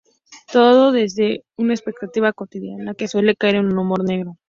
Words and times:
Todo, 0.51 0.91
desde 0.91 1.43
una 1.57 1.75
perspectiva 1.75 2.33
cotidiana 2.33 2.95
que 2.95 3.07
suele 3.07 3.35
caer 3.35 3.57
en 3.57 3.67
un 3.67 3.77
humor 3.77 4.03
negro. 4.03 4.35